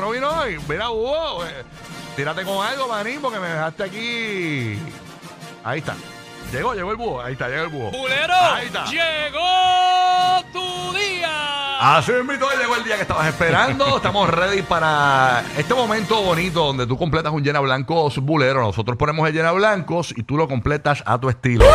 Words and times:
no 0.00 0.10
vino 0.10 0.28
hoy. 0.28 0.58
Mira, 0.68 0.90
Hugo, 0.90 1.44
eh, 1.44 1.64
tírate 2.16 2.44
con 2.44 2.64
algo, 2.66 2.88
manín, 2.88 3.20
porque 3.20 3.38
me 3.38 3.48
dejaste 3.48 3.82
aquí. 3.84 4.78
Ahí 5.64 5.78
está. 5.80 5.94
Llegó, 6.52 6.74
llegó 6.74 6.90
el 6.90 6.96
búho. 6.96 7.20
Ahí 7.20 7.34
está, 7.34 7.48
llegó 7.48 7.62
el 7.64 7.68
búho. 7.68 7.90
¡Bulero! 7.90 8.34
Ahí 8.34 8.66
está. 8.66 8.84
¡Llegó 8.86 10.42
tu 10.52 10.98
día! 10.98 11.96
Así 11.96 12.10
mismo 12.12 12.48
llegó 12.58 12.74
el 12.74 12.84
día 12.84 12.96
que 12.96 13.02
estabas 13.02 13.28
esperando. 13.28 13.96
Estamos 13.96 14.28
ready 14.30 14.62
para 14.62 15.44
este 15.56 15.74
momento 15.74 16.22
bonito 16.22 16.64
donde 16.64 16.86
tú 16.86 16.96
completas 16.96 17.32
un 17.32 17.44
llena 17.44 17.60
blancos 17.60 18.18
bulero. 18.18 18.62
Nosotros 18.62 18.96
ponemos 18.96 19.28
el 19.28 19.34
llena 19.34 19.52
blancos 19.52 20.14
y 20.16 20.22
tú 20.22 20.36
lo 20.36 20.48
completas 20.48 21.02
a 21.06 21.18
tu 21.20 21.28
estilo. 21.28 21.66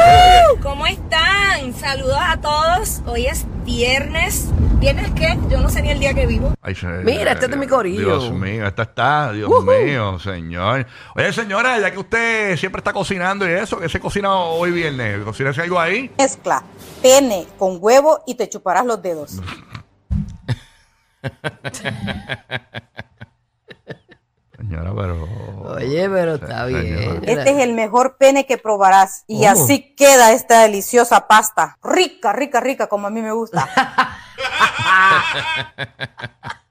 ¿Cómo 0.62 0.88
están? 0.88 1.74
Saludos 1.74 2.20
a 2.20 2.42
todos. 2.42 3.02
Hoy 3.06 3.28
es 3.28 3.46
viernes. 3.64 4.50
¿Viernes 4.84 5.12
qué? 5.16 5.38
Yo 5.50 5.62
no 5.62 5.70
sé 5.70 5.82
ni 5.82 5.92
el 5.92 6.00
día 6.02 6.14
que 6.14 6.26
vivo. 6.26 6.54
Ay, 6.62 6.76
se- 6.76 6.86
Mira, 6.88 7.32
este 7.32 7.46
es 7.46 7.52
de 7.52 7.56
mi 7.56 7.68
corillo. 7.68 8.20
Dios 8.20 8.32
mío, 8.34 8.68
esta 8.68 8.82
está, 8.82 9.32
Dios 9.32 9.50
mío, 9.64 10.20
señor. 10.20 10.86
Oye, 11.16 11.32
señora, 11.32 11.80
ya 11.80 11.90
que 11.90 12.00
usted 12.00 12.58
siempre 12.58 12.80
está 12.80 12.92
cocinando 12.92 13.48
y 13.50 13.54
eso, 13.54 13.80
¿qué 13.80 13.88
se 13.88 14.02
cocina 14.02 14.36
hoy 14.36 14.72
viernes? 14.72 15.24
¿Cocínese 15.24 15.62
algo 15.62 15.80
ahí? 15.80 16.12
Mezcla 16.18 16.62
pene 17.02 17.46
con 17.58 17.78
huevo 17.80 18.24
y 18.28 18.36
te 18.36 18.50
chuparás 18.50 18.86
los 18.86 19.02
dedos. 19.02 19.38
Señora, 24.58 24.94
pero. 24.96 25.28
Oye, 25.76 26.10
pero 26.10 26.36
está 26.36 26.66
Señora. 26.66 26.82
bien. 26.84 27.22
Este 27.24 27.52
es 27.52 27.58
el 27.60 27.74
mejor 27.74 28.18
pene 28.18 28.46
que 28.46 28.58
probarás. 28.58 29.24
Y 29.28 29.46
Oh. 29.46 29.50
así 29.52 29.94
queda 29.96 30.34
esta 30.34 30.62
deliciosa 30.64 31.28
pasta. 31.28 31.78
Rica, 31.84 32.34
rica, 32.34 32.60
rica, 32.60 32.88
como 32.88 33.08
a 33.08 33.10
mí 33.10 33.22
me 33.22 33.32
gusta. 33.32 33.70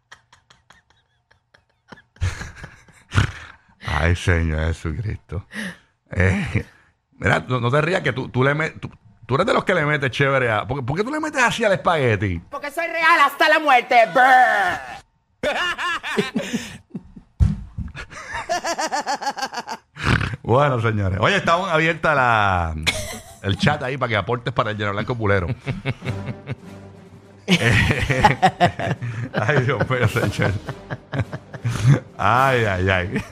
Ay, 3.87 4.15
Señor 4.17 4.67
Jesucristo. 4.69 5.47
Eh, 6.11 6.65
mira, 7.19 7.45
no, 7.49 7.61
no 7.61 7.71
te 7.71 7.81
rías 7.81 8.03
que 8.03 8.13
tú, 8.13 8.29
tú 8.29 8.43
le 8.45 8.55
metes. 8.55 8.81
Tú, 8.81 8.91
tú 9.27 9.35
eres 9.35 9.47
de 9.47 9.55
los 9.55 9.65
que 9.65 9.75
le 9.75 9.85
metes 9.85 10.11
chévere 10.11 10.51
a. 10.51 10.67
¿Por, 10.67 10.79
qué- 10.81 10.87
por 10.87 10.97
qué 10.97 11.05
tú 11.05 11.11
le 11.11 11.21
metes 11.21 11.43
así 11.43 11.65
al 11.65 11.73
espagueti? 11.73 12.41
Porque 12.51 12.71
soy 12.71 12.87
real 12.87 13.21
hasta 13.25 13.49
la 13.49 13.59
muerte. 13.59 13.97
Bueno, 20.43 20.81
señores. 20.81 21.19
Oye, 21.21 21.37
estamos 21.37 21.71
abierta 21.71 22.15
la, 22.15 22.75
el 23.43 23.57
chat 23.57 23.83
ahí 23.83 23.97
para 23.97 24.09
que 24.11 24.17
aportes 24.17 24.53
para 24.53 24.71
el 24.73 24.77
Lleno 24.77 24.93
Blanco 24.93 25.15
Pulero. 25.15 25.47
Ay, 29.35 29.61
Dios 29.65 29.91
mío, 29.91 30.09
señor. 30.09 30.53
Ay, 32.17 32.65
ay, 32.65 32.89
ay. 32.91 33.25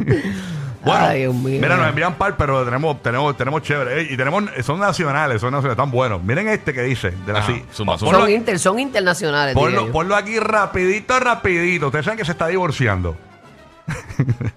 Bueno, 0.84 1.06
Ay, 1.06 1.18
Dios 1.20 1.34
mío. 1.34 1.60
mira, 1.60 1.76
nos 1.76 1.88
envían 1.88 2.14
par, 2.14 2.36
pero 2.36 2.64
tenemos, 2.64 3.02
tenemos, 3.02 3.36
tenemos 3.36 3.62
chévere. 3.62 4.00
Eh, 4.02 4.08
Y 4.12 4.16
tenemos, 4.16 4.44
son 4.62 4.80
nacionales, 4.80 5.40
son 5.40 5.50
nacionales, 5.52 5.72
están 5.78 5.90
buenos. 5.90 6.22
Miren 6.22 6.48
este 6.48 6.72
que 6.72 6.82
dice, 6.82 7.10
de 7.26 7.32
la 7.32 7.40
Ajá, 7.40 7.52
sí. 7.52 7.62
suma, 7.70 7.92
Pon- 7.92 7.98
suma. 7.98 8.10
ponlo, 8.12 8.24
Son, 8.26 8.30
inter, 8.34 8.58
son 8.58 8.78
internacionales. 8.80 9.54
ponlo 9.92 10.16
aquí 10.16 10.38
rapidito, 10.40 11.20
rapidito. 11.20 11.86
Ustedes 11.88 12.04
saben 12.06 12.18
que 12.18 12.24
se 12.24 12.32
está 12.32 12.46
divorciando. 12.46 13.16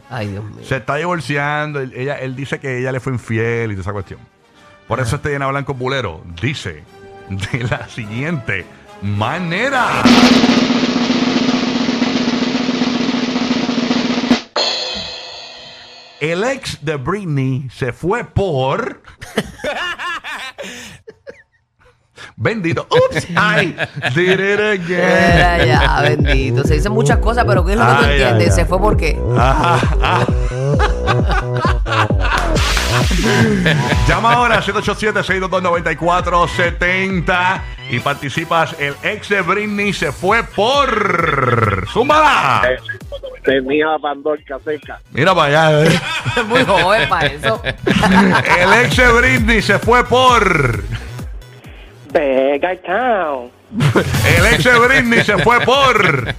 Ay, 0.10 0.28
Dios 0.30 0.44
mío. 0.46 0.64
Se 0.66 0.78
está 0.78 0.96
divorciando. 0.96 1.82
Él, 1.82 1.92
ella, 1.96 2.16
él 2.20 2.36
dice 2.36 2.60
que 2.60 2.80
ella 2.80 2.92
le 2.92 3.00
fue 3.02 3.12
infiel 3.14 3.72
y 3.72 3.76
toda 3.76 3.82
esa 3.82 3.92
cuestión. 3.94 4.20
Por 4.88 5.00
eso 5.02 5.16
este 5.18 5.30
llena 5.30 5.48
blanco 5.48 5.74
bulero 5.74 6.24
dice 6.42 6.84
de 7.30 7.64
la 7.64 7.88
siguiente 7.90 8.66
manera. 9.04 10.02
El 16.20 16.44
ex 16.46 16.84
de 16.84 16.96
Britney 16.96 17.68
se 17.70 17.92
fue 17.92 18.24
por. 18.24 19.02
Bendito. 22.38 22.88
Ups. 22.90 23.28
Ay. 23.36 23.76
Did 24.16 24.40
it 24.40 24.60
again. 24.60 25.00
Era 25.02 25.66
ya, 25.66 26.02
bendito. 26.02 26.64
Se 26.64 26.76
dicen 26.76 26.94
muchas 26.94 27.18
cosas, 27.20 27.44
pero 27.46 27.66
¿qué 27.66 27.74
es 27.74 27.78
lo 27.80 27.86
que 27.86 27.92
tú 27.92 28.00
Ay, 28.06 28.12
entiendes? 28.14 28.50
ay. 28.52 28.56
Se 28.56 28.66
fue 28.66 28.80
porque. 28.80 29.20
Ajá, 29.38 29.80
ah. 30.02 30.26
Llama 34.08 34.34
ahora 34.34 34.56
al 34.58 34.64
787-622-9470 34.64 37.62
y 37.90 38.00
participas. 38.00 38.76
El 38.80 38.96
ex 39.04 39.30
de 39.30 39.42
Britney 39.42 39.94
se 39.94 40.12
fue 40.12 40.44
por. 40.44 41.88
¡Zúmbala! 41.92 42.62
Tenía 43.44 43.98
Pandorca 44.02 44.58
seca. 44.64 45.00
Mira 45.12 45.36
para 45.36 45.70
allá. 45.70 45.86
eh. 45.86 46.00
Es 46.38 46.46
muy 46.48 46.64
joven 46.64 47.10
para 47.10 47.26
eso. 47.28 47.62
El 47.66 48.86
ex 48.86 48.96
de 48.98 49.12
Britney 49.12 49.62
se 49.62 49.80
fue 49.80 50.04
por. 50.06 50.84
Vega 52.12 52.76
Town. 52.86 53.52
El 54.38 54.46
ex 54.54 54.64
de 54.64 54.80
Britney 54.80 55.24
se 55.24 55.38
fue 55.40 55.60
por. 55.62 56.34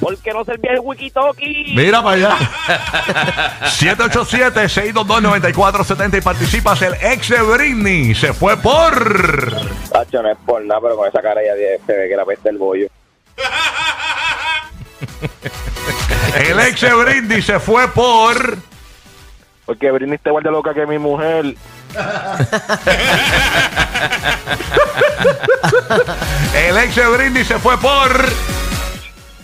¿Por 0.00 0.16
qué 0.18 0.32
no 0.32 0.44
servía 0.44 0.72
el 0.72 0.80
wiki-talkie? 0.80 1.74
Mira 1.74 2.02
para 2.02 2.16
allá. 2.16 2.36
787-622-9470 3.64 6.18
y 6.18 6.20
participas. 6.20 6.82
El 6.82 6.94
ex 7.00 7.28
de 7.28 7.40
Britney 7.42 8.14
se 8.14 8.32
fue 8.32 8.56
por. 8.56 9.54
Tacho, 9.90 10.22
no 10.22 10.30
es 10.30 10.38
por 10.44 10.64
nada, 10.64 10.80
pero 10.82 10.96
con 10.96 11.08
esa 11.08 11.22
cara 11.22 11.40
ya 11.42 11.52
se 11.86 11.96
ve 11.96 12.08
que 12.08 12.16
la 12.16 12.24
peste 12.24 12.48
el 12.50 12.58
bollo. 12.58 12.86
El 16.38 16.60
ex 16.60 16.80
de 16.80 16.94
Britney 16.94 17.42
se 17.42 17.58
fue 17.58 17.88
por. 17.88 18.58
Porque 19.64 19.90
Britney 19.90 20.16
está 20.16 20.30
igual 20.30 20.44
de 20.44 20.50
loca 20.50 20.74
que 20.74 20.86
mi 20.86 20.98
mujer. 20.98 21.56
El 26.54 26.78
ex 26.78 26.94
de 26.94 27.08
Britney 27.08 27.44
se 27.44 27.58
fue 27.58 27.76
por. 27.78 28.28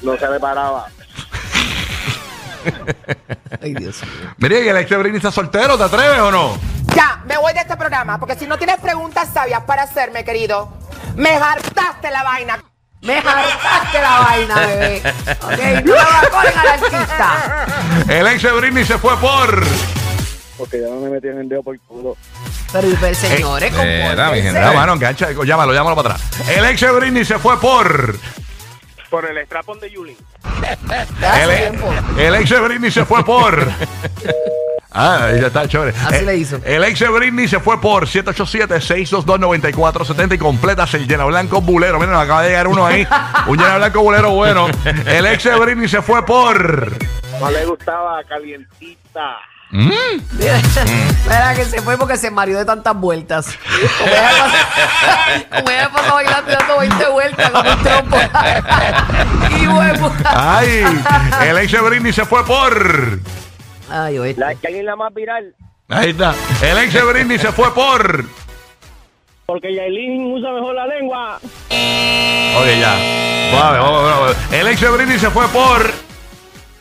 No 0.02 0.16
se 0.18 0.28
le 0.28 0.40
paraba. 0.40 0.86
Ay, 3.62 3.74
Dios 3.74 4.02
mío. 4.02 4.30
Mire, 4.38 4.64
¿y 4.64 4.68
el 4.68 4.76
ex 4.76 4.90
de 4.90 4.96
Britney 4.96 5.16
está 5.18 5.30
soltero? 5.30 5.76
¿Te 5.76 5.84
atreves 5.84 6.20
o 6.20 6.30
no? 6.30 6.58
Ya, 6.94 7.22
me 7.26 7.36
voy 7.38 7.52
de 7.54 7.60
este 7.60 7.76
programa, 7.76 8.18
porque 8.18 8.34
si 8.34 8.46
no 8.46 8.58
tienes 8.58 8.78
preguntas 8.78 9.28
sabias 9.32 9.62
para 9.62 9.82
hacerme, 9.82 10.24
querido, 10.24 10.72
me 11.16 11.30
hartaste 11.30 12.10
la 12.10 12.22
vaina. 12.22 12.62
Me 13.00 13.18
hartaste 13.18 14.00
la 14.00 14.20
vaina, 14.20 14.54
bebé. 14.66 15.02
Ok, 15.42 15.84
no 15.84 15.94
le 15.94 16.02
vacolen 16.02 16.58
al 16.58 16.68
artista. 16.68 17.66
El 18.08 18.26
ex 18.28 18.42
de 18.42 18.52
Britney 18.52 18.84
se 18.84 18.98
fue 18.98 19.16
por. 19.18 19.64
Porque 20.56 20.80
ya 20.80 20.88
no 20.88 21.00
me 21.00 21.10
metí 21.10 21.28
en 21.28 21.38
el 21.38 21.48
dedo 21.48 21.62
por 21.62 21.78
culo. 21.80 22.16
Pero, 22.72 22.88
pero 23.00 23.14
señores, 23.14 23.74
Era, 23.74 24.30
mi 24.30 24.40
gente. 24.40 24.60
No, 24.60 24.72
mano, 24.74 24.92
engancha, 24.94 25.30
llámalo, 25.44 25.74
llámalo 25.74 25.96
para 25.96 26.14
atrás. 26.14 26.48
El 26.48 26.64
ex 26.66 26.80
de 26.80 26.92
Britney 26.92 27.24
se 27.24 27.38
fue 27.38 27.58
por. 27.60 28.16
Por 29.12 29.26
el 29.26 29.44
strapón 29.44 29.78
de 29.78 29.90
Yulin. 29.90 30.16
El, 32.16 32.18
el 32.18 32.34
ex 32.36 32.48
de 32.50 32.60
Britney 32.60 32.90
se 32.90 33.04
fue 33.04 33.22
por. 33.24 33.68
Ah, 34.94 35.24
ahí 35.24 35.40
ya 35.40 35.46
está, 35.46 35.66
chévere. 35.66 35.96
Así 36.04 36.16
Eh, 36.16 36.22
le 36.22 36.36
hizo. 36.36 36.58
El 36.66 36.84
ex 36.84 37.00
de 37.00 37.08
Britney 37.08 37.48
se 37.48 37.60
fue 37.60 37.80
por 37.80 38.06
787-622-9470 38.06 40.34
y 40.34 40.38
completas 40.38 40.92
el 40.92 41.08
llena 41.08 41.24
blanco 41.24 41.62
bulero. 41.62 41.98
Miren, 41.98 42.12
nos 42.12 42.22
acaba 42.22 42.42
de 42.42 42.50
llegar 42.50 42.68
uno 42.68 42.84
ahí. 42.86 43.08
Un 43.46 43.56
llena 43.56 43.78
blanco 43.78 44.02
bulero 44.02 44.32
bueno. 44.32 44.66
El 45.06 45.24
ex 45.24 45.44
de 45.44 45.58
Britney 45.58 45.88
se 45.88 46.02
fue 46.02 46.22
por. 46.26 46.92
No 47.40 47.50
le 47.50 47.64
gustaba 47.64 48.22
calientita. 48.24 49.38
Espera 49.72 51.54
que 51.54 51.64
se 51.64 51.80
fue 51.80 51.96
porque 51.96 52.18
se 52.18 52.30
mareó 52.30 52.58
de 52.58 52.64
tantas 52.66 52.94
vueltas. 52.94 53.58
Como 53.98 54.10
ella 54.10 54.28
pasó, 54.38 55.56
como 55.56 55.70
ella 55.70 55.90
pasó 55.90 56.14
bailando 56.14 56.52
dando 56.52 56.78
20 56.78 57.08
vueltas 57.08 57.50
con 57.50 57.66
un 57.66 57.82
trompo. 57.82 58.16
y 59.58 59.66
huevo. 59.66 60.12
Ay, 60.26 60.84
el 61.46 61.58
ex 61.58 61.72
de 61.72 61.80
Britney 61.80 62.12
se 62.12 62.26
fue 62.26 62.44
por. 62.44 63.18
Ay, 63.88 64.18
oye. 64.18 64.34
La 64.36 64.54
que 64.54 64.78
es 64.78 64.84
la 64.84 64.94
más 64.94 65.14
viral. 65.14 65.54
Ahí 65.88 66.10
está. 66.10 66.34
El 66.62 66.78
ex 66.78 66.92
de 66.92 67.02
Britney 67.02 67.38
se 67.38 67.50
fue 67.52 67.72
por. 67.74 68.26
Porque 69.46 69.74
Yailin 69.74 70.34
usa 70.34 70.52
mejor 70.52 70.74
la 70.74 70.86
lengua. 70.86 71.40
Oye, 71.70 72.78
ya. 72.78 72.92
Vale, 73.52 73.78
vamos, 73.78 74.04
vamos. 74.04 74.36
El 74.52 74.66
ex 74.68 74.80
de 74.82 74.90
Britney 74.90 75.18
se 75.18 75.30
fue 75.30 75.48
por. 75.48 75.90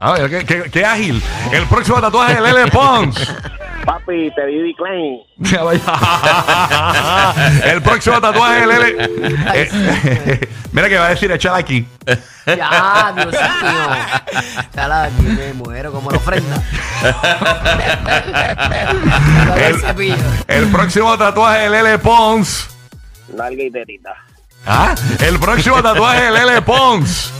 A 0.00 0.12
ver, 0.12 0.30
qué, 0.30 0.44
qué- 0.44 0.70
qué 0.70 0.84
ágil. 0.84 1.22
El 1.52 1.64
próximo 1.66 2.00
tatuaje 2.00 2.34
de 2.34 2.40
Lele 2.52 2.70
Pons. 2.70 3.16
Papi, 3.84 4.32
te 4.34 4.46
di 4.46 4.74
Klein. 4.74 5.20
El 7.64 7.82
próximo 7.82 8.20
tatuaje 8.20 8.66
Lele. 8.66 8.96
Eh, 9.54 10.48
mira 10.72 10.88
que 10.88 10.98
va 10.98 11.06
a 11.06 11.10
decir 11.10 11.30
echar 11.32 11.54
aquí. 11.56 11.86
Ya, 12.44 13.12
Dios 13.14 13.32
mío. 13.32 13.88
Chala, 14.74 15.04
aquí 15.04 15.22
me 15.22 15.52
muero 15.52 15.92
como 15.92 16.10
la 16.10 16.16
ofrenda. 16.16 16.60
el, 19.56 19.76
El, 20.48 20.66
próximo 20.72 21.16
tatuaje 21.16 21.60
de 21.60 21.70
Lele 21.70 21.98
Pons. 22.00 22.68
Larga 23.32 23.62
y 23.62 23.70
tetita. 23.70 24.12
¿Ah? 24.66 24.92
El 25.20 25.38
próximo 25.38 25.80
tatuaje 25.80 26.24
de 26.24 26.30
Lele 26.32 26.62
Pons. 26.62 27.32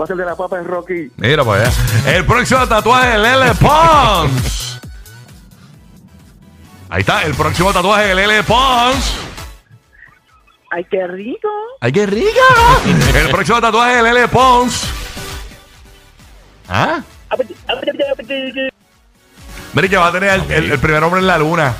Va 0.00 0.04
a 0.04 0.06
ser 0.06 0.16
de 0.16 0.24
la 0.24 0.36
papa 0.36 0.58
de 0.58 0.62
Rocky. 0.62 1.10
Mira 1.16 1.42
para 1.44 1.62
allá. 1.62 1.72
El 2.06 2.24
próximo 2.24 2.64
tatuaje 2.68 3.10
de 3.10 3.18
Lele 3.18 3.54
Pons. 3.54 4.71
Ahí 6.92 7.00
está, 7.00 7.22
el 7.22 7.32
próximo 7.34 7.72
tatuaje 7.72 8.08
de 8.08 8.14
Lele 8.14 8.42
Pons. 8.42 9.14
Ay, 10.70 10.84
qué 10.90 11.06
rico. 11.06 11.48
¡Ay, 11.80 11.90
qué 11.90 12.04
rica! 12.04 12.42
El 13.14 13.30
próximo 13.30 13.58
tatuaje 13.62 13.96
de 13.96 14.02
Lele 14.02 14.28
Pons. 14.28 14.88
¿Ah? 16.68 17.00
Mira 19.72 19.88
que 19.88 19.96
va 19.96 20.08
a 20.08 20.12
tener 20.12 20.30
el, 20.34 20.50
el- 20.50 20.72
el 20.72 20.78
primer 20.78 21.02
hombre 21.02 21.20
en 21.20 21.26
la 21.28 21.38
luna. 21.38 21.74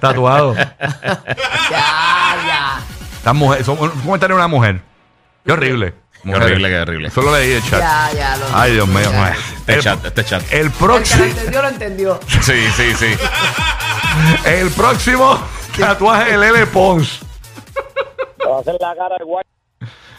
Tatuado. 0.00 0.54
Ya, 1.70 2.36
ya. 2.46 2.78
Esta 3.16 3.32
mujer, 3.32 3.64
son 3.64 3.80
un 3.80 3.88
comentario 3.90 4.36
de 4.36 4.40
una 4.40 4.46
mujer. 4.48 4.80
Qué 5.44 5.50
horrible. 5.52 5.94
Qué 6.22 6.32
horrible, 6.34 6.68
qué 6.68 6.78
horrible. 6.80 7.10
Solo 7.10 7.32
leí 7.36 7.52
el 7.54 7.62
chat. 7.68 7.80
Ya, 7.80 8.10
ya. 8.14 8.36
Lo, 8.36 8.44
Ay, 8.56 8.72
Dios 8.74 8.86
mío. 8.86 9.10
ya. 9.10 9.34
Este 9.66 9.74
El, 9.74 9.82
chat, 9.82 10.04
este 10.04 10.24
chat. 10.24 10.42
el 10.52 10.58
El 10.60 10.72
que 10.72 10.78
lo 10.80 10.86
próximo, 10.86 11.24
entendió, 11.24 11.62
lo 11.62 11.68
entendió. 11.68 12.20
Sí, 12.42 12.66
sí, 12.76 12.94
sí. 12.94 13.14
el 14.44 14.70
próximo 14.70 15.38
tatuaje 15.78 16.32
de 16.32 16.38
Lele 16.38 16.66
Pons. 16.66 17.20
Va 18.46 18.58
a 18.58 18.60
hacer 18.60 18.76
la 18.80 18.94
cara 18.94 19.16
de 19.18 19.24
guay. 19.24 19.44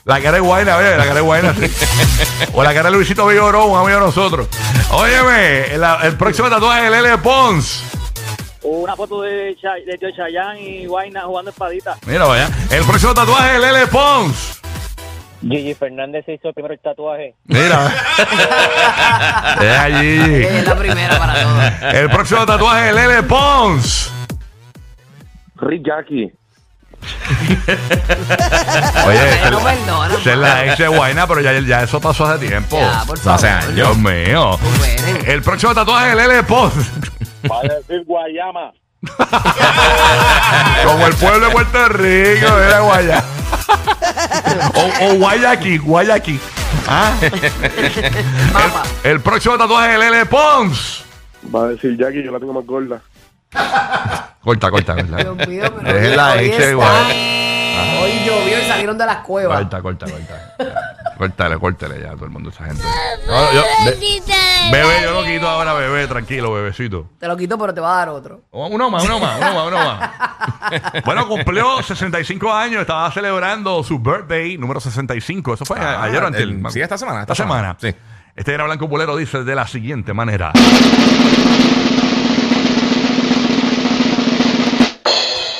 La 0.06 0.20
cara 0.22 0.34
de 0.34 0.40
Guayna, 0.40 0.78
oye, 0.78 0.92
la 0.98 1.04
cara 1.04 1.16
de 1.16 1.22
Guayna. 1.22 1.54
sí. 1.56 1.66
o 2.54 2.62
la 2.64 2.74
cara 2.76 2.90
de 2.92 2.96
Luisito 2.96 3.26
Vigoró, 3.26 3.66
un 3.66 3.80
amigo 3.80 4.00
de 4.00 4.06
nosotros. 4.06 4.48
Óyeme, 4.92 5.74
el, 5.74 5.84
el 6.04 6.16
próximo 6.16 6.48
tatuaje 6.48 6.84
de 6.84 6.90
Lele 6.92 7.18
Pons. 7.18 7.82
Una 8.62 8.96
foto 8.96 9.22
de, 9.24 9.56
de 9.86 9.98
Tío 10.00 10.10
Chayanne 10.16 10.60
y 10.62 10.86
Guayna 10.86 11.22
jugando 11.22 11.50
espadita. 11.52 11.98
Mira, 12.06 12.26
vaya. 12.26 12.50
El 12.70 12.84
próximo 12.84 13.14
tatuaje 13.16 13.54
de 13.54 13.60
Lele 13.60 13.88
Pons. 13.88 14.62
Gigi 15.42 15.74
Fernández 15.76 16.26
se 16.26 16.34
hizo 16.34 16.52
primero 16.54 16.74
el 16.74 16.80
tatuaje. 16.80 17.36
Mira. 17.46 17.88
es 19.62 19.80
allí. 19.80 20.44
Es 20.44 20.68
la 20.68 20.76
primera 20.76 21.18
para 21.20 21.34
todos. 21.42 21.64
El 21.94 22.10
próximo 22.10 22.46
tatuaje 22.46 22.86
de 22.86 22.94
Lele 22.94 23.24
Pons. 23.24 24.12
Rick 25.58 25.84
Jackie. 25.86 26.34
Oye, 29.06 29.20
no 29.52 29.70
es- 29.70 29.78
perdona, 29.78 30.16
esa 30.18 30.32
es 30.32 30.38
la 30.38 30.66
ex 30.66 30.78
de 30.80 30.88
Guayna, 30.88 31.28
pero 31.28 31.42
ya, 31.42 31.60
ya 31.60 31.84
eso 31.84 32.02
pasó 32.02 32.26
hace 32.26 32.48
tiempo. 32.48 32.80
Ya, 32.80 33.04
por 33.06 33.24
No 33.24 33.34
hace 33.34 33.48
años. 33.48 33.76
Dios 33.76 33.98
mío. 33.98 34.58
El 35.28 35.42
próximo 35.44 35.76
tatuaje 35.76 36.10
de 36.10 36.16
Lele 36.16 36.44
Pons. 36.44 36.74
Va 37.52 37.60
a 37.60 37.64
decir 37.64 38.04
Guayama. 38.06 38.72
Como 40.86 41.08
el 41.08 41.14
pueblo 41.16 41.48
de 41.48 41.52
Puerto 41.52 41.90
Rico, 41.90 42.60
era 42.60 42.80
Guaya. 42.80 43.24
o, 44.76 45.06
o 45.06 45.16
Guayaquil, 45.16 45.82
Guayaquil. 45.82 46.40
Ah. 46.88 47.12
El, 47.22 49.12
el 49.12 49.20
próximo 49.22 49.58
tatuaje 49.58 49.94
de 49.94 49.98
Lele 49.98 50.26
Pons. 50.26 51.04
Va 51.54 51.64
a 51.64 51.68
decir 51.70 51.98
Jackie, 51.98 52.24
yo 52.24 52.32
la 52.32 52.40
tengo 52.40 52.54
más 52.54 52.66
gorda. 52.66 53.02
Corta, 54.44 54.70
corta, 54.70 54.96
corta. 54.96 55.18
Dios 55.18 55.48
mío, 55.48 55.64
pero 55.82 55.98
Es 55.98 56.16
la 56.16 56.34
hoy 56.34 56.50
Guaya. 57.76 58.02
Hoy 58.02 58.12
llovió 58.26 58.60
y 58.60 58.68
salieron 58.68 58.98
de 58.98 59.06
las 59.06 59.18
cuevas. 59.18 59.58
Corta, 59.60 59.82
corta, 59.82 60.06
corta. 60.06 60.56
Córtale, 61.18 61.58
córtale 61.58 62.02
ya 62.02 62.10
a 62.12 62.14
todo 62.16 62.26
el 62.26 62.32
mundo, 62.32 62.50
esa 62.50 62.66
gente. 62.66 62.84
No, 63.26 63.54
yo- 63.54 63.64
be- 63.86 63.98
bebé, 64.72 65.02
yo 65.04 65.12
lo 65.14 65.24
quito 65.24 65.48
ahora, 65.48 65.74
bebé, 65.74 66.08
tranquilo, 66.08 66.52
bebecito. 66.52 67.10
Te 67.20 67.28
lo 67.28 67.38
quito, 67.38 67.58
pero 67.58 67.74
te 67.74 67.80
va 67.80 67.94
a 67.94 67.98
dar 68.00 68.10
otro. 68.10 68.42
Uno 68.52 68.90
más, 68.90 69.04
uno 69.06 69.20
más, 69.20 69.38
uno 69.40 69.54
más, 69.54 69.68
uno 69.68 69.78
más. 69.78 70.12
Bueno, 71.06 71.28
cumplió 71.28 71.82
65 71.84 72.52
años, 72.54 72.82
estaba 72.82 73.10
celebrando 73.12 73.82
su 73.84 74.00
birthday 74.00 74.58
número 74.58 74.80
65. 74.82 75.54
Eso 75.54 75.64
fue 75.66 75.80
Ah, 75.80 76.04
ayer 76.04 76.22
o 76.22 76.28
antes. 76.28 76.42
el- 76.42 76.62
sí, 76.70 76.82
esta 76.82 76.98
semana, 76.98 77.22
Esta, 77.22 77.34
esta 77.34 77.44
semana. 77.44 77.76
semana, 77.80 77.96
sí. 77.96 77.96
Este 78.36 78.54
era 78.54 78.66
Blanco 78.66 78.88
Bulero, 78.90 79.16
dice 79.16 79.44
de 79.46 79.56
la 79.56 79.68
siguiente 79.68 80.14
manera. 80.14 80.52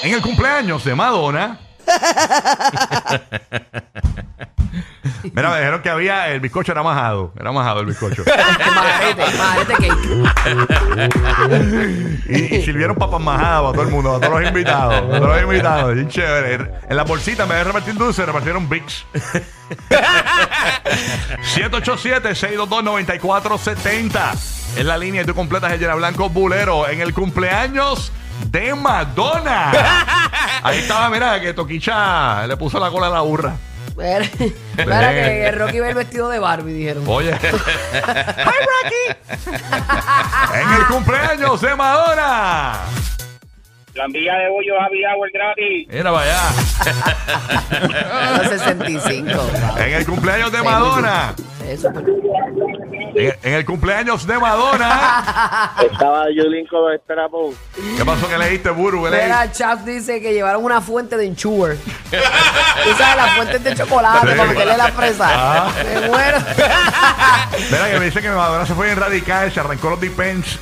En 0.04 0.14
el 0.14 0.22
cumpleaños 0.22 0.84
de 0.84 0.94
Madonna. 0.96 1.60
Mira, 5.34 5.50
me 5.50 5.58
dijeron 5.58 5.82
que 5.82 5.90
había 5.90 6.28
el 6.30 6.40
bizcocho 6.40 6.72
era 6.72 6.84
majado. 6.84 7.34
Era 7.40 7.52
majado 7.52 7.80
el 7.82 7.88
bizcocho. 7.88 8.24
Cake. 9.68 9.92
Y, 12.28 12.56
y 12.56 12.62
sirvieron 12.64 12.96
papas 12.96 13.20
majadas 13.22 13.62
para 13.62 13.74
todo 13.74 13.84
el 13.84 13.90
mundo, 13.90 14.14
para 14.14 14.28
todos 14.28 14.42
los 14.42 14.50
invitados. 14.50 15.02
Para 15.02 15.20
todos 15.20 15.36
los 15.36 15.44
invitados. 15.44 16.08
Chévere. 16.08 16.72
En 16.90 16.96
la 16.96 17.04
bolsita, 17.04 17.46
vez 17.46 17.58
de 17.58 17.64
repartir 17.66 17.94
dulce, 17.96 18.26
repartieron 18.26 18.70
Vicks. 18.70 19.06
787-622-9470. 21.56 24.34
Es 24.78 24.86
la 24.86 24.98
línea 24.98 25.22
y 25.22 25.26
tú 25.26 25.34
completas 25.34 25.72
el 25.72 25.80
Llena 25.80 25.96
Blanco 25.96 26.30
Bulero 26.30 26.90
en 26.90 27.00
el 27.02 27.14
cumpleaños 27.14 28.12
de 28.48 28.76
Madonna. 28.76 29.72
Ahí 30.64 30.80
estaba, 30.80 31.10
mira, 31.10 31.40
que 31.40 31.54
Toquicha 31.54 32.46
le 32.48 32.58
puso 32.58 32.80
la 32.80 32.90
cola 32.90 33.08
a 33.08 33.12
la 33.12 33.22
burra. 33.22 33.56
Mira, 33.98 34.26
mira 34.78 35.10
que 35.14 35.52
Rocky 35.52 35.80
ve 35.80 35.90
el 35.90 35.96
vestido 35.96 36.30
de 36.30 36.40
Barbie, 36.40 36.74
dijeron. 36.74 37.04
Oye. 37.08 37.32
¡Hi, 37.42 37.50
Rocky! 38.74 39.16
en 40.54 40.74
el 40.74 40.86
cumpleaños 40.88 41.62
de 41.62 41.76
Madonna. 41.76 42.80
La 43.94 44.04
envía 44.04 44.34
de 44.34 44.50
bollo 44.50 44.74
happy 44.82 45.06
hour 45.06 45.32
gratis. 45.34 45.88
Mira 45.90 46.12
para 46.12 46.24
allá. 46.26 46.42
A 48.12 48.38
los 48.38 48.48
65. 48.50 49.32
En 49.78 49.94
el 49.94 50.06
cumpleaños 50.06 50.52
de 50.52 50.62
Madonna. 50.62 51.34
Eso, 51.68 51.90
pero- 51.94 52.08
En, 53.18 53.34
en 53.44 53.54
el 53.54 53.66
cumpleaños 53.66 54.28
de 54.28 54.38
Madonna. 54.38 55.74
Estaba 55.92 56.26
Yulín 56.30 56.68
con 56.68 56.92
los 56.92 57.02
trapos. 57.06 57.56
¿Qué 57.98 58.04
pasó 58.06 58.28
que 58.28 58.38
leíste, 58.38 58.70
Buru? 58.72 59.04
¿Qué 59.06 59.10
leíste? 59.12 59.26
Mira, 59.28 59.52
Chaps 59.52 59.86
dice 59.86 60.22
que 60.22 60.34
llevaron 60.34 60.64
una 60.64 60.82
fuente 60.82 61.16
de 61.18 61.26
enchuer. 61.26 61.78
Tú 61.78 62.90
sabes, 62.98 63.16
las 63.16 63.36
fuentes 63.36 63.64
de 63.64 63.76
chocolate 63.76 64.28
Sí. 64.32 64.38
para 64.38 64.50
meterle 64.50 64.78
la 64.78 64.88
fresa. 64.92 65.28
Ah. 65.32 65.72
Me 65.84 66.08
muero. 66.08 66.38
Mira 67.72 67.90
que 67.92 68.00
me 68.00 68.06
dicen 68.06 68.22
que 68.22 68.30
Madonna 68.30 68.66
se 68.66 68.74
fue 68.74 68.92
en 68.92 69.00
radical, 69.00 69.52
se 69.52 69.60
arrancó 69.62 69.90
los 69.92 70.02
depends. 70.02 70.60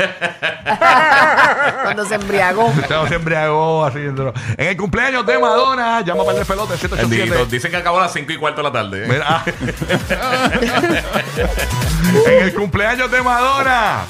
Cuando 1.82 2.04
se 2.06 2.14
embriagó. 2.14 2.72
Estaba 2.80 3.08
se 3.08 3.14
embriagó. 3.14 3.88
En 3.94 4.66
el 4.66 4.76
cumpleaños 4.76 5.24
de 5.26 5.38
Madonna, 5.38 6.00
llama 6.02 6.24
para 6.24 6.38
el 6.38 6.46
pelota 6.46 6.72
Bendito. 6.72 6.96
787. 6.96 7.46
Dicen 7.50 7.70
que 7.70 7.76
acabó 7.76 7.98
a 7.98 8.02
las 8.02 8.12
5 8.12 8.32
y 8.32 8.36
cuarto 8.36 8.58
de 8.62 8.68
la 8.68 8.72
tarde. 8.72 9.04
¿eh? 9.04 9.08
Mira, 9.08 9.42
en 12.32 12.42
el 12.44 12.54
cumpleaños 12.54 13.10
de 13.10 13.22
Madonna. 13.22 14.04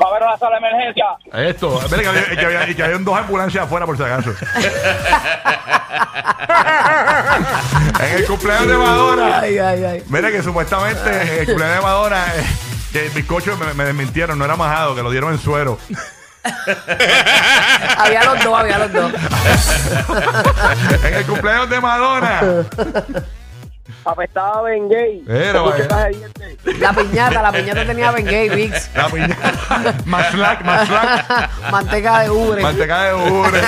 Va 0.00 0.06
a 0.06 0.10
haber 0.10 0.22
una 0.24 0.36
sala 0.36 0.58
de 0.58 0.66
emergencia. 0.66 1.04
Esto, 1.32 1.80
mira 1.88 2.02
que 2.02 2.08
había, 2.08 2.24
que 2.36 2.44
había- 2.46 2.68
y 2.68 2.74
que 2.74 2.82
había 2.82 2.98
dos 2.98 3.16
ambulancias 3.16 3.64
afuera 3.64 3.86
por 3.86 3.96
si 3.96 4.02
acaso. 4.02 4.30
en 8.00 8.14
el 8.16 8.26
cumpleaños 8.26 8.66
de 8.68 8.76
Madonna. 8.76 9.38
Ay, 9.40 9.58
ay, 9.58 9.84
ay. 9.84 10.02
Mira 10.08 10.32
que 10.32 10.42
supuestamente 10.42 11.10
en 11.22 11.28
el 11.40 11.46
cumpleaños 11.46 11.76
de 11.76 11.82
Madonna, 11.82 12.24
eh, 12.34 12.44
que 12.94 13.06
el 13.06 13.10
bizcocho 13.10 13.56
me, 13.56 13.74
me 13.74 13.84
desmintieron, 13.86 14.38
no 14.38 14.44
era 14.44 14.54
majado, 14.54 14.94
que 14.94 15.02
lo 15.02 15.10
dieron 15.10 15.32
en 15.32 15.38
suero. 15.40 15.78
Había 17.98 18.22
los 18.22 18.44
dos, 18.44 18.60
había 18.60 18.78
los 18.78 18.92
dos. 18.92 19.12
en 21.04 21.14
el 21.14 21.24
cumpleaños 21.24 21.70
de 21.70 21.80
Madonna. 21.80 22.40
Apestaba 24.04 24.62
Ben 24.62 24.88
Gay. 24.88 25.24
Con 25.24 25.88
vaya. 25.88 26.08
dientes. 26.08 26.78
La 26.78 26.92
piñata, 26.92 27.42
la 27.42 27.50
piñata 27.50 27.86
tenía 27.86 28.12
Bengay, 28.12 28.50
Vicks. 28.50 28.90
La 28.94 29.08
piña. 29.08 29.36
más 30.04 30.30
slack, 30.32 30.64
más 30.64 30.86
slack. 30.86 31.70
Manteca 31.70 32.20
de 32.20 32.30
ubre. 32.30 32.62
Manteca 32.62 33.04
de 33.04 33.14
ure. 33.14 33.62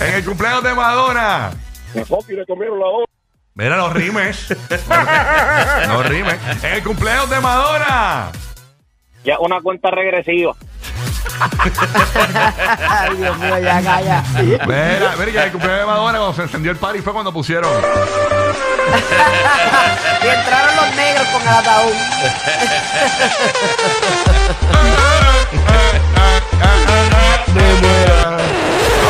En 0.00 0.14
el 0.14 0.24
cumpleaños 0.24 0.62
de 0.62 0.74
Madonna. 0.74 1.50
Papi, 2.08 2.34
le 2.34 2.46
comieron 2.46 2.78
la 2.78 2.86
voz. 2.86 3.04
Mira 3.56 3.78
los 3.78 3.90
rimes. 3.94 4.48
Los 5.88 6.06
rimes. 6.06 6.36
En 6.62 6.74
el 6.74 6.82
cumpleaños 6.82 7.30
de 7.30 7.40
Madonna. 7.40 8.30
Ya 9.24 9.38
una 9.38 9.62
cuenta 9.62 9.90
regresiva. 9.90 10.54
Ay, 11.40 13.16
Dios 13.16 13.38
mío, 13.38 13.58
ya 13.58 13.82
calla. 13.82 14.22
Mira, 14.42 15.14
mira 15.18 15.32
que 15.32 15.38
en 15.38 15.44
el 15.44 15.52
cumpleaños 15.52 15.80
de 15.80 15.86
Madonna 15.86 16.18
cuando 16.18 16.34
se 16.34 16.42
encendió 16.42 16.70
el 16.70 16.76
party 16.76 17.00
fue 17.00 17.14
cuando 17.14 17.32
pusieron. 17.32 17.72
Y 20.22 20.26
entraron 20.26 20.76
los 20.76 20.94
negros 20.94 21.26
con 21.28 21.40
el 21.40 21.48
ataúd. 21.48 21.94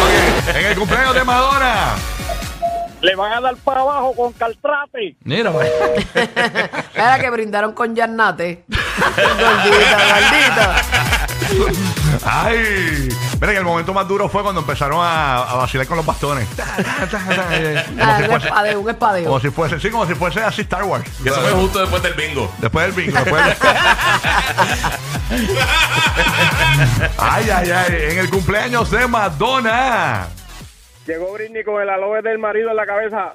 Ok, 0.02 0.56
En 0.56 0.66
el 0.66 0.78
cumpleaños 0.78 1.14
de 1.14 1.24
Madonna. 1.24 1.65
Le 3.02 3.14
van 3.14 3.32
a 3.32 3.40
dar 3.40 3.56
para 3.56 3.82
abajo 3.82 4.14
con 4.14 4.32
caltrate. 4.32 5.16
Mira, 5.24 5.50
pues. 5.52 5.70
Era 6.94 7.18
que 7.18 7.30
brindaron 7.30 7.72
con 7.72 7.94
Yarnate. 7.94 8.64
gordita, 8.68 9.98
gordita. 10.14 10.82
Ay. 12.24 13.08
Mira 13.38 13.52
que 13.52 13.58
el 13.58 13.64
momento 13.64 13.92
más 13.92 14.08
duro 14.08 14.28
fue 14.30 14.42
cuando 14.42 14.62
empezaron 14.62 14.98
a, 15.02 15.42
a 15.42 15.54
vacilar 15.56 15.86
con 15.86 15.98
los 15.98 16.06
bastones. 16.06 16.48
Como 16.56 18.16
si 18.16 18.22
un 18.22 18.28
fuese. 18.30 18.46
espadeo, 18.46 18.80
un 18.80 18.90
espadeo. 18.90 19.24
Como 19.26 19.40
si 19.40 19.50
fuese, 19.50 19.78
sí, 19.80 19.90
como 19.90 20.06
si 20.06 20.14
fuese 20.14 20.40
así 20.42 20.62
Star 20.62 20.84
Wars. 20.84 21.04
Que 21.22 21.28
eso 21.28 21.40
fue 21.40 21.50
justo 21.52 21.80
después 21.80 22.02
del 22.02 22.14
bingo. 22.14 22.50
Después 22.58 22.86
del 22.86 23.04
bingo, 23.04 23.18
después 23.20 23.44
del... 23.44 23.56
Ay, 27.18 27.50
ay, 27.50 27.70
ay. 27.70 27.94
En 28.10 28.18
el 28.18 28.30
cumpleaños 28.30 28.90
de 28.90 29.06
Madonna. 29.06 30.28
Llegó 31.06 31.32
Britney 31.34 31.62
con 31.62 31.80
el 31.80 31.88
aloe 31.88 32.20
del 32.22 32.38
marido 32.38 32.70
en 32.70 32.76
la 32.76 32.86
cabeza. 32.86 33.32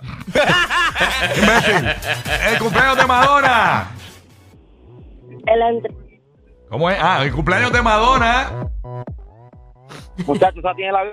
Imbécil. 1.38 1.90
El 2.50 2.60
cumpleaños 2.60 2.98
de 2.98 3.06
Madonna. 3.06 3.92
El 5.46 5.62
Andrés. 5.62 5.96
¿Cómo 6.70 6.90
es? 6.90 6.98
Ah, 7.02 7.24
el 7.24 7.32
cumpleaños 7.32 7.72
de 7.72 7.82
Madonna. 7.82 8.70
Muchachos, 10.26 10.58
esa 10.58 10.74
tiene 10.74 10.92
la. 10.92 11.04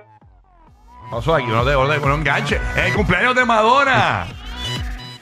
Pasó 1.11 1.35
aquí, 1.35 1.47
no 1.47 1.65
te 1.65 1.73
no, 1.73 1.87
no 1.87 2.15
enganche. 2.15 2.61
En 2.77 2.85
el 2.87 2.95
cumpleaños 2.95 3.35
de 3.35 3.45
Madonna. 3.45 4.27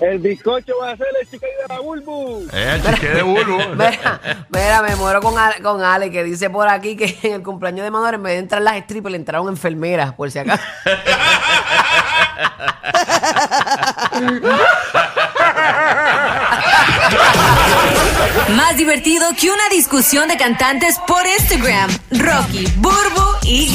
El 0.00 0.18
bizcocho 0.18 0.74
va 0.80 0.90
a 0.90 0.96
ser 0.96 1.06
el 1.20 1.28
chica 1.28 1.46
de 1.46 1.74
la 1.74 1.80
bulbu. 1.80 2.46
Eh, 2.52 2.72
el 2.74 2.94
chique 2.94 3.08
de 3.08 3.22
Bulbo. 3.22 3.58
Mira, 3.76 4.20
mira, 4.50 4.82
me 4.82 4.94
muero 4.96 5.20
con 5.22 5.38
Ale, 5.38 5.62
con 5.62 5.82
Ale, 5.82 6.10
que 6.10 6.22
dice 6.22 6.50
por 6.50 6.68
aquí 6.68 6.96
que 6.96 7.18
en 7.22 7.34
el 7.34 7.42
cumpleaños 7.42 7.84
de 7.84 7.90
Madonna, 7.90 8.16
en 8.16 8.22
vez 8.22 8.32
de 8.34 8.38
entrar 8.40 8.62
las 8.62 8.78
strippers, 8.80 9.12
le 9.12 9.16
entraron 9.16 9.48
enfermeras, 9.48 10.12
por 10.12 10.30
si 10.30 10.38
acaso. 10.38 10.62
Más 18.56 18.76
divertido 18.76 19.28
que 19.38 19.50
una 19.50 19.68
discusión 19.70 20.28
de 20.28 20.36
cantantes 20.36 20.98
por 21.06 21.24
Instagram. 21.26 21.90
Rocky, 22.10 22.66
Burbu 22.76 23.36
y 23.42 23.68